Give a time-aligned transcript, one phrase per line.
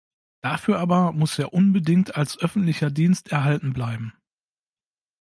[0.41, 4.13] Dafür aber muss er unbedingt als öffentlicher Dienst erhalten bleiben.